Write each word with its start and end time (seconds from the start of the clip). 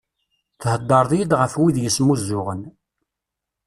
Theddreḍ-iyi-d 0.61 1.31
ɣef 1.39 1.53
wid 1.59 1.77
yesmuzzuɣen. 1.79 2.61